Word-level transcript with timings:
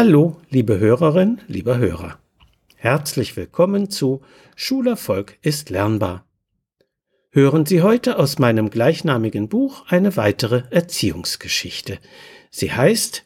Hallo, 0.00 0.36
liebe 0.48 0.78
Hörerin, 0.78 1.40
lieber 1.48 1.78
Hörer. 1.78 2.20
Herzlich 2.76 3.36
willkommen 3.36 3.90
zu 3.90 4.22
Schulerfolg 4.54 5.36
ist 5.42 5.70
lernbar. 5.70 6.24
Hören 7.30 7.66
Sie 7.66 7.82
heute 7.82 8.16
aus 8.20 8.38
meinem 8.38 8.70
gleichnamigen 8.70 9.48
Buch 9.48 9.86
eine 9.88 10.16
weitere 10.16 10.62
Erziehungsgeschichte. 10.70 11.98
Sie 12.52 12.70
heißt 12.70 13.24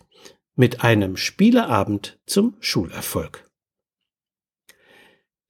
Mit 0.55 0.83
einem 0.83 1.19
Spieleabend 1.19 2.19
zum 2.25 2.57
Schulerfolg. 2.61 3.45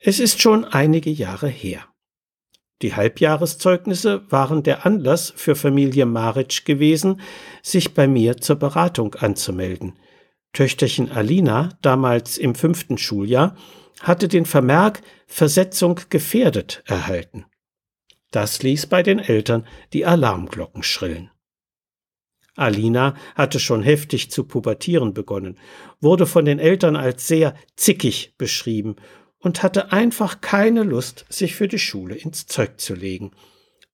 Es 0.01 0.19
ist 0.19 0.43
schon 0.43 0.65
einige 0.65 1.11
Jahre 1.11 1.47
her. 1.47 1.87
Die 2.83 2.97
Halbjahreszeugnisse 2.97 4.29
waren 4.29 4.65
der 4.65 4.85
Anlass 4.85 5.33
für 5.37 5.55
Familie 5.55 6.05
Maric 6.05 6.65
gewesen, 6.65 7.21
sich 7.63 7.95
bei 7.95 8.09
mir 8.09 8.39
zur 8.39 8.57
Beratung 8.57 9.15
anzumelden. 9.15 9.97
Töchterchen 10.53 11.11
Alina, 11.11 11.79
damals 11.83 12.39
im 12.39 12.55
fünften 12.55 12.99
Schuljahr, 12.99 13.57
hatte 14.01 14.29
den 14.29 14.45
Vermerk 14.45 15.01
Versetzung 15.27 16.01
gefährdet 16.11 16.83
erhalten. 16.87 17.47
Das 18.31 18.63
ließ 18.63 18.87
bei 18.87 19.03
den 19.03 19.19
Eltern 19.19 19.67
die 19.93 20.05
Alarmglocken 20.05 20.83
schrillen. 20.83 21.31
Alina 22.55 23.17
hatte 23.35 23.59
schon 23.59 23.83
heftig 23.83 24.31
zu 24.31 24.45
pubertieren 24.45 25.15
begonnen, 25.15 25.59
wurde 26.01 26.27
von 26.27 26.45
den 26.45 26.59
Eltern 26.59 26.97
als 26.97 27.27
sehr 27.27 27.55
zickig 27.77 28.35
beschrieben 28.37 28.97
und 29.39 29.63
hatte 29.63 29.93
einfach 29.93 30.41
keine 30.41 30.83
Lust, 30.83 31.25
sich 31.29 31.55
für 31.55 31.69
die 31.69 31.79
Schule 31.79 32.15
ins 32.15 32.47
Zeug 32.47 32.79
zu 32.81 32.95
legen. 32.95 33.33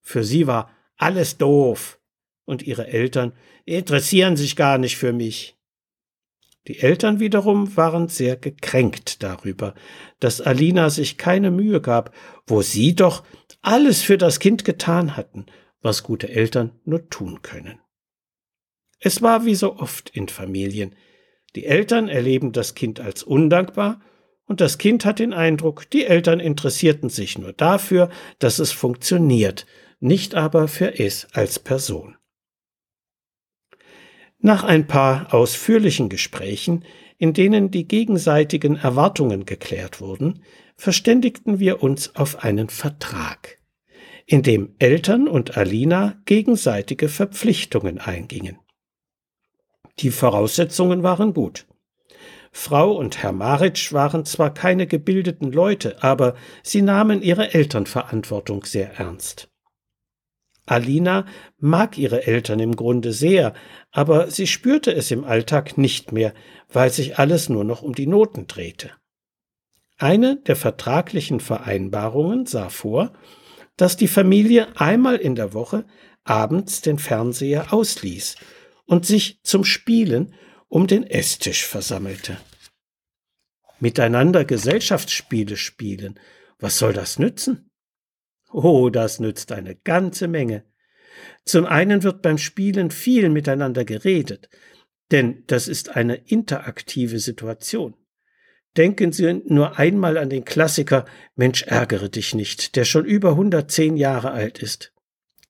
Für 0.01 0.25
sie 0.25 0.47
war 0.47 0.70
alles 0.97 1.39
doof, 1.39 2.01
und 2.45 2.62
ihre 2.62 2.87
Eltern 2.87 3.34
interessieren 3.67 4.37
sich 4.37 4.56
gar 4.56 4.79
nicht 4.79 4.97
für 4.97 5.12
mich. 5.12 5.58
Die 6.69 6.81
Eltern 6.81 7.19
wiederum 7.19 7.77
waren 7.79 8.09
sehr 8.09 8.37
gekränkt 8.37 9.23
darüber, 9.23 9.75
dass 10.21 10.43
Alina 10.43 10.91
sich 10.91 11.17
keine 11.17 11.51
Mühe 11.51 11.81
gab, 11.81 12.15
wo 12.47 12.61
sie 12.61 12.95
doch 12.95 13.25
alles 13.62 14.03
für 14.03 14.19
das 14.19 14.39
Kind 14.39 14.67
getan 14.67 15.17
hatten, 15.17 15.47
was 15.81 16.03
gute 16.03 16.29
Eltern 16.29 16.79
nur 16.84 17.09
tun 17.09 17.41
können. 17.41 17.81
Es 19.01 19.23
war 19.23 19.47
wie 19.47 19.55
so 19.55 19.77
oft 19.77 20.11
in 20.11 20.29
Familien. 20.29 20.95
Die 21.57 21.65
Eltern 21.65 22.09
erleben 22.09 22.53
das 22.53 22.75
Kind 22.75 23.01
als 23.01 23.23
undankbar 23.23 24.03
und 24.45 24.61
das 24.61 24.77
Kind 24.77 25.07
hat 25.07 25.20
den 25.20 25.33
Eindruck, 25.33 25.89
die 25.91 26.05
Eltern 26.05 26.39
interessierten 26.39 27.09
sich 27.09 27.39
nur 27.39 27.55
dafür, 27.55 28.11
dass 28.39 28.59
es 28.59 28.73
funktioniert, 28.73 29.67
nicht 30.01 30.35
aber 30.35 30.69
für 30.69 30.98
es 30.98 31.29
als 31.33 31.59
Person. 31.59 32.17
Nach 34.41 34.62
ein 34.62 34.86
paar 34.86 35.34
ausführlichen 35.34 36.08
Gesprächen, 36.08 36.84
in 37.19 37.33
denen 37.33 37.72
die 37.72 37.89
gegenseitigen 37.89 38.77
Erwartungen 38.77 39.45
geklärt 39.45 40.00
wurden, 40.00 40.42
verständigten 40.77 41.58
wir 41.58 41.83
uns 41.83 42.14
auf 42.14 42.45
einen 42.45 42.69
Vertrag, 42.69 43.58
in 44.27 44.42
dem 44.42 44.77
Eltern 44.78 45.27
und 45.27 45.56
Alina 45.56 46.20
gegenseitige 46.25 47.08
Verpflichtungen 47.08 47.98
eingingen. 47.98 48.58
Die 49.98 50.12
Voraussetzungen 50.12 51.02
waren 51.02 51.34
gut. 51.34 51.67
Frau 52.52 52.92
und 52.92 53.23
Herr 53.23 53.33
Maritsch 53.33 53.92
waren 53.92 54.25
zwar 54.25 54.55
keine 54.55 54.86
gebildeten 54.86 55.50
Leute, 55.50 56.02
aber 56.02 56.34
sie 56.62 56.83
nahmen 56.83 57.23
ihre 57.23 57.52
Elternverantwortung 57.55 58.64
sehr 58.64 58.98
ernst. 58.98 59.48
Alina 60.70 61.27
mag 61.58 61.98
ihre 61.98 62.27
Eltern 62.27 62.61
im 62.61 62.77
Grunde 62.77 63.12
sehr, 63.12 63.55
aber 63.91 64.30
sie 64.30 64.47
spürte 64.47 64.92
es 64.92 65.11
im 65.11 65.24
Alltag 65.24 65.78
nicht 65.78 66.12
mehr, 66.12 66.34
weil 66.69 66.91
sich 66.91 67.19
alles 67.19 67.48
nur 67.48 67.64
noch 67.64 67.83
um 67.83 67.94
die 67.94 68.06
Noten 68.06 68.47
drehte. 68.47 68.91
Eine 69.96 70.36
der 70.36 70.56
vertraglichen 70.56 71.41
Vereinbarungen 71.41 72.46
sah 72.46 72.69
vor, 72.69 73.12
dass 73.77 73.96
die 73.96 74.08
Familie 74.08 74.69
einmal 74.77 75.17
in 75.17 75.34
der 75.34 75.55
Woche 75.55 75.84
abends 76.24 76.83
den 76.83 76.98
Fernseher 76.98 77.73
ausließ 77.73 78.36
und 78.84 79.07
sich 79.07 79.40
zum 79.42 79.64
Spielen 79.64 80.34
um 80.68 80.86
den 80.86 81.05
Esstisch 81.05 81.67
versammelte. 81.67 82.36
Miteinander 83.80 84.45
Gesellschaftsspiele 84.45 85.57
spielen, 85.57 86.18
was 86.58 86.78
soll 86.78 86.92
das 86.92 87.18
nützen? 87.18 87.67
Oh, 88.51 88.91
das 88.91 89.20
nützt 89.20 89.53
eine 89.53 89.77
ganze 89.77 90.29
Menge. 90.29 90.64
Zum 91.45 91.67
einen 91.67 92.03
wird 92.03 92.23
beim 92.23 92.39
Spielen 92.39 92.91
viel 92.91 93.29
miteinander 93.29 93.85
geredet, 93.85 94.48
denn 95.11 95.45
das 95.47 95.69
ist 95.69 95.97
eine 95.97 96.17
interaktive 96.17 97.19
Situation. 97.19 97.95
Denken 98.77 99.13
Sie 99.13 99.42
nur 99.47 99.79
einmal 99.79 100.19
an 100.19 100.31
den 100.31 100.45
Klassiker 100.45 101.05
Mensch 101.35 101.63
ärgere 101.63 102.08
dich 102.08 102.35
nicht, 102.35 102.77
der 102.77 102.85
schon 102.85 103.05
über 103.05 103.31
110 103.31 103.97
Jahre 103.97 104.31
alt 104.31 104.61
ist. 104.61 104.92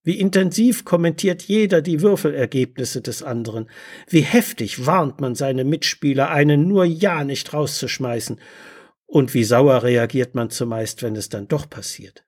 Wie 0.03 0.19
intensiv 0.19 0.84
kommentiert 0.84 1.42
jeder 1.42 1.82
die 1.82 2.00
Würfelergebnisse 2.00 3.03
des 3.03 3.22
anderen, 3.22 3.69
wie 4.08 4.22
heftig 4.22 4.87
warnt 4.87 5.20
man 5.20 5.34
seine 5.34 5.64
Mitspieler, 5.64 6.31
einen 6.31 6.66
nur 6.66 6.84
ja 6.84 7.25
nicht 7.25 7.53
rauszuschmeißen, 7.53 8.41
und 9.04 9.34
wie 9.34 9.44
sauer 9.44 9.82
reagiert 9.82 10.34
man 10.34 10.50
zumeist, 10.50 11.03
wenn 11.03 11.16
es 11.16 11.28
dann 11.28 11.48
doch 11.48 11.69
passiert. 11.69 12.25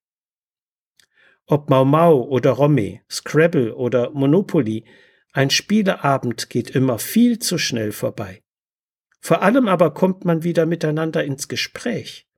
Ob 1.51 1.69
Mau 1.69 1.85
Mau 1.85 2.29
oder 2.29 2.53
Romme, 2.53 3.01
Scrabble 3.11 3.75
oder 3.75 4.11
Monopoly, 4.11 4.85
ein 5.33 5.51
Spieleabend 5.51 6.49
geht 6.49 6.71
immer 6.71 7.01
viel 7.01 7.41
zu 7.41 7.59
schnell 7.59 7.91
vorbei. 7.91 8.45
Vor 9.21 9.43
allem 9.43 9.67
aber 9.67 9.93
kommt 9.93 10.25
man 10.25 10.45
wieder 10.45 10.65
miteinander 10.65 11.25
ins 11.25 11.49
Gespräch. 11.49 12.29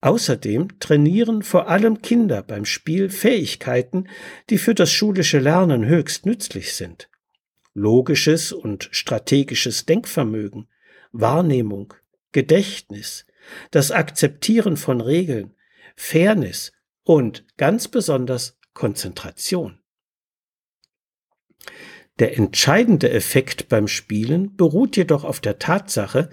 Außerdem 0.00 0.80
trainieren 0.80 1.42
vor 1.42 1.68
allem 1.68 2.02
Kinder 2.02 2.42
beim 2.42 2.64
Spiel 2.64 3.08
Fähigkeiten, 3.08 4.08
die 4.50 4.58
für 4.58 4.74
das 4.74 4.90
schulische 4.90 5.38
Lernen 5.38 5.86
höchst 5.86 6.26
nützlich 6.26 6.74
sind. 6.74 7.08
Logisches 7.72 8.50
und 8.50 8.88
strategisches 8.90 9.86
Denkvermögen, 9.86 10.66
Wahrnehmung, 11.12 11.94
Gedächtnis, 12.32 13.26
das 13.70 13.92
Akzeptieren 13.92 14.76
von 14.76 15.00
Regeln, 15.00 15.54
Fairness 15.94 16.72
und 17.08 17.46
ganz 17.56 17.88
besonders 17.88 18.58
Konzentration. 18.74 19.78
Der 22.18 22.36
entscheidende 22.36 23.10
Effekt 23.10 23.70
beim 23.70 23.88
Spielen 23.88 24.56
beruht 24.56 24.94
jedoch 24.98 25.24
auf 25.24 25.40
der 25.40 25.58
Tatsache, 25.58 26.28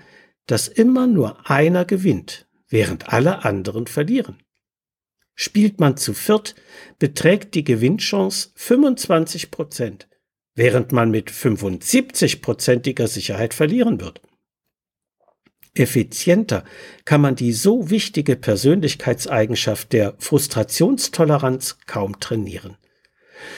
dass 0.47 0.68
immer 0.68 1.08
nur 1.08 1.50
einer 1.50 1.85
gewinnt, 1.85 2.50
während 2.68 3.14
alle 3.14 3.46
anderen 3.46 3.88
verlieren. 3.88 4.44
Spielt 5.34 5.80
man 5.80 5.96
zu 5.96 6.14
viert, 6.14 6.56
beträgt 7.00 7.56
die 7.56 7.64
Gewinnchance 7.64 8.50
25 8.56 9.52
Prozent, 9.52 10.09
während 10.56 10.91
man 10.91 11.09
mit 11.09 11.31
75-prozentiger 11.31 13.08
Sicherheit 13.08 13.53
verlieren 13.53 14.02
wird. 14.02 14.22
Effizienter 15.75 16.63
kann 17.03 17.22
man 17.22 17.36
die 17.36 17.52
so 17.53 17.90
wichtige 17.90 18.36
Persönlichkeitseigenschaft 18.36 19.94
der 19.94 20.16
Frustrationstoleranz 20.19 21.78
kaum 21.86 22.19
trainieren. 22.19 22.78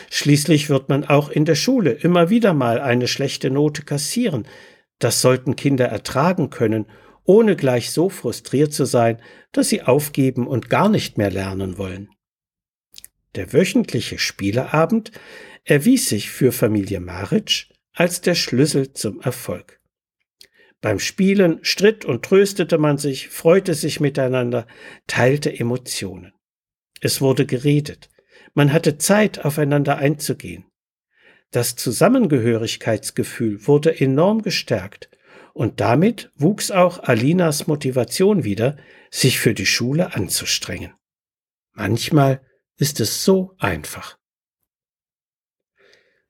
Schließlich 0.10 0.70
wird 0.70 0.90
man 0.90 1.06
auch 1.06 1.30
in 1.30 1.46
der 1.46 1.56
Schule 1.56 1.92
immer 1.92 2.30
wieder 2.30 2.54
mal 2.54 2.80
eine 2.82 3.08
schlechte 3.08 3.50
Note 3.52 3.84
kassieren. 3.84 4.48
Das 5.00 5.22
sollten 5.22 5.56
Kinder 5.56 5.86
ertragen 5.86 6.50
können, 6.50 6.88
ohne 7.24 7.56
gleich 7.56 7.92
so 7.92 8.10
frustriert 8.10 8.74
zu 8.74 8.86
sein, 8.86 9.22
dass 9.52 9.70
sie 9.70 9.84
aufgeben 9.84 10.48
und 10.48 10.70
gar 10.70 10.90
nicht 10.90 11.18
mehr 11.18 11.30
lernen 11.30 11.78
wollen. 11.78 12.10
Der 13.36 13.54
wöchentliche 13.54 14.18
Spieleabend 14.18 15.12
erwies 15.64 16.10
sich 16.10 16.32
für 16.32 16.52
Familie 16.52 17.00
Maric 17.00 17.68
als 17.94 18.22
der 18.22 18.36
Schlüssel 18.36 18.94
zum 18.94 19.22
Erfolg. 19.22 19.80
Beim 20.82 21.00
Spielen 21.00 21.60
stritt 21.64 22.06
und 22.06 22.24
tröstete 22.24 22.78
man 22.78 22.98
sich, 22.98 23.30
freute 23.30 23.74
sich 23.74 24.00
miteinander, 24.00 24.68
teilte 25.08 25.58
Emotionen. 25.58 26.34
Es 27.02 27.22
wurde 27.22 27.46
geredet. 27.46 28.10
Man 28.54 28.74
hatte 28.74 28.98
Zeit, 28.98 29.44
aufeinander 29.44 29.98
einzugehen. 29.98 30.66
Das 31.52 31.76
Zusammengehörigkeitsgefühl 31.76 33.66
wurde 33.68 34.00
enorm 34.00 34.42
gestärkt 34.42 35.10
und 35.54 35.80
damit 35.80 36.32
wuchs 36.36 36.72
auch 36.72 37.00
Alinas 37.00 37.68
Motivation 37.68 38.44
wieder, 38.44 38.78
sich 39.10 39.40
für 39.40 39.54
die 39.54 39.66
Schule 39.66 40.14
anzustrengen. 40.14 40.94
Manchmal 41.74 42.42
ist 42.78 43.00
es 43.00 43.24
so 43.24 43.56
einfach. 43.58 44.18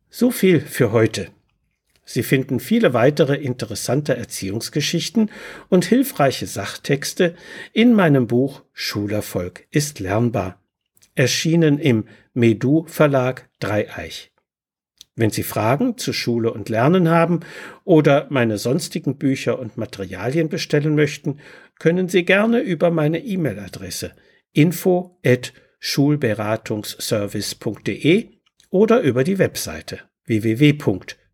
So 0.10 0.32
viel 0.32 0.62
für 0.62 0.92
heute. 0.92 1.34
Sie 2.10 2.24
finden 2.24 2.62
viele 2.62 2.94
weitere 2.94 3.36
interessante 3.36 4.16
Erziehungsgeschichten 4.16 5.30
und 5.68 5.84
hilfreiche 5.84 6.48
Sachtexte 6.48 7.36
in 7.74 7.94
meinem 7.94 8.28
Buch 8.28 8.64
Schulerfolg 8.72 9.68
ist 9.72 10.00
lernbar, 10.00 10.64
erschienen 11.16 11.80
im 11.80 12.06
Medu 12.34 12.86
Verlag 12.88 13.50
Dreieich. 13.60 14.32
Wenn 15.18 15.32
Sie 15.32 15.44
Fragen 15.44 15.98
zu 15.98 16.14
Schule 16.14 16.54
und 16.54 16.70
Lernen 16.70 17.10
haben 17.10 17.42
oder 17.84 18.28
meine 18.30 18.58
sonstigen 18.58 19.18
Bücher 19.18 19.60
und 19.60 19.76
Materialien 19.76 20.48
bestellen 20.48 20.96
möchten, 20.96 21.42
können 21.78 22.08
Sie 22.08 22.24
gerne 22.24 22.62
über 22.62 22.90
meine 22.90 23.20
E-Mail-Adresse 23.20 24.14
info 24.54 25.20
at 25.26 25.52
schulberatungsservice.de 25.80 28.30
oder 28.70 29.02
über 29.02 29.26
die 29.26 29.40
Webseite 29.40 30.00